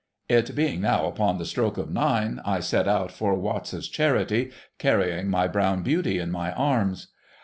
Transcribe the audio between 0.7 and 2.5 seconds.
now upon the stroke of nine,